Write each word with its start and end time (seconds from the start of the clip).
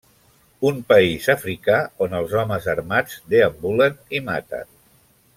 Un 0.69 0.77
país 0.91 1.27
africà 1.33 1.75
on 2.05 2.15
els 2.21 2.33
homes 2.43 2.65
armats 2.73 3.19
deambulen 3.35 3.99
i 4.21 4.27
maten. 4.31 4.73